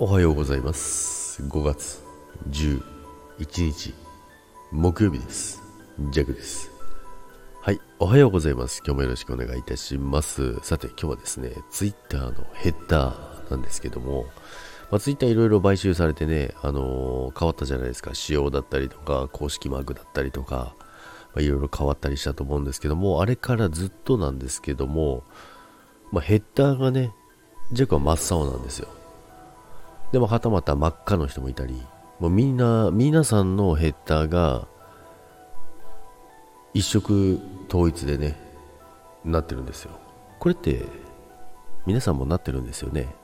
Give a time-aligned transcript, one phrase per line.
[0.00, 1.42] おはようございます。
[1.42, 2.04] 5月
[2.50, 2.82] 11
[3.64, 3.92] 日
[4.70, 5.60] 木曜日です。
[6.10, 6.70] ジャクです。
[7.60, 8.80] はいおはようございます。
[8.86, 10.60] 今日もよろしくお願いいたします。
[10.60, 14.26] さて今日はですねツイッターのヘッダーなんですけども
[14.92, 18.14] まあ、ツイッターいろいろ買収されてね、あのー、変わったじゃないですか。
[18.14, 20.76] 仕様だったりとか公式マークだったりとか
[21.36, 25.24] いろいろ変わったりしたと思うんですけどもあれからずっとなんですけども、
[26.12, 27.10] まあ、ヘッダーがね
[27.72, 28.86] ジャクは真っ青なんですよ。
[30.12, 31.82] でもはたまた真っ赤の人もいたり、
[32.18, 34.66] もうみんな、皆さんのヘッダーが
[36.74, 38.36] 一色統一でね、
[39.24, 39.92] なってるんですよ。
[40.38, 40.82] これって
[41.86, 43.14] 皆さんもなってるんですよね。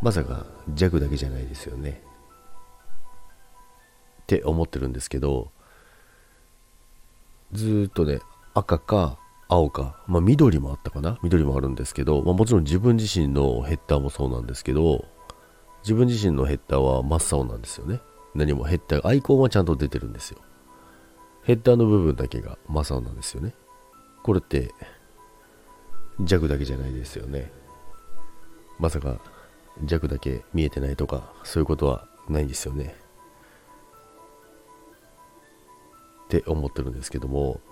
[0.00, 2.02] まさか弱だけじゃないですよね。
[4.22, 5.50] って思ってるんですけど、
[7.52, 8.20] ずっとね、
[8.54, 9.18] 赤か
[9.48, 11.18] 青か、まあ緑もあったかな？
[11.22, 15.06] 緑もあるんですけど、まあ、もちろん自分自身のヘッダーもそうなんですけど、
[15.88, 18.02] 自分自身のヘッダーは真っ青なんですよね。
[18.34, 20.38] 何もヘッダー、アイコンはちゃんと出てるんですよ。
[21.44, 23.54] ヘッダーの部分だけが真っ青なんですよね。
[24.22, 24.74] これって
[26.20, 27.50] 弱だけじゃないですよね。
[28.78, 29.18] まさか
[29.82, 32.94] 弱だけ見えてないとかそういうことはないんですよね。
[36.26, 37.62] って思ってるんですけども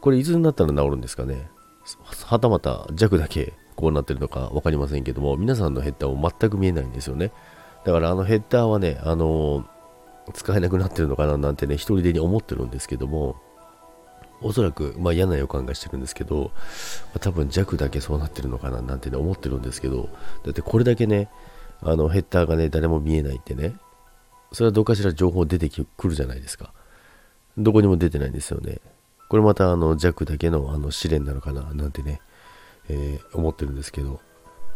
[0.00, 1.50] これいつになったら治るんですかね
[2.24, 7.32] はたまた弱だけこうなってるのか分かりませんけども、皆さんのヘッダーも全く見えないんですよね。
[7.84, 13.34] だからあのヘッダーはね、あのー、使えなくなってるのかななんてね、一人でに思ってるんですけども、
[14.40, 16.50] おそらく、まあ嫌な予感がしてるんですけど、ま
[17.16, 20.08] あ、多分弱だけそうなってるのかななんてね、思ってるんですけど、
[20.44, 21.28] だってこれだけね、
[21.80, 23.74] あのヘッダーがね、誰も見えないってね、
[24.52, 26.72] それはどうかしら情報出てくるじゃないですか。
[27.58, 28.78] どこにも出てないんですよね。
[29.28, 32.20] これまたあの弱だけのあの試練なのかななんてね、
[32.88, 34.20] えー、思ってるんですけど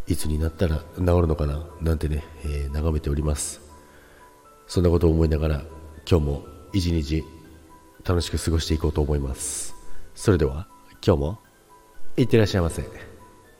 [0.07, 1.65] いつになったら治るのかな？
[1.81, 3.61] なんてね、えー、眺めております。
[4.67, 5.63] そんなことを思いながら
[6.09, 7.23] 今日も一日
[8.05, 9.75] 楽しく過ごしていこうと思います。
[10.15, 10.67] それでは
[11.05, 11.39] 今日も
[12.15, 12.83] いってらっしゃいませ。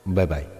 [0.06, 0.57] バイバイ。